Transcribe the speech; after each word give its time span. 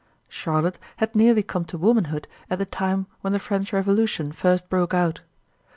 Charlotte 0.29 0.79
had 0.97 1.13
nearly 1.15 1.43
come 1.43 1.63
to 1.63 1.77
womanhood 1.77 2.27
at 2.49 2.57
the 2.57 2.65
time 2.65 3.05
when 3.21 3.33
the 3.33 3.37
French 3.37 3.71
Revolution 3.71 4.31
first 4.31 4.67
broke 4.67 4.95
out. 4.95 5.21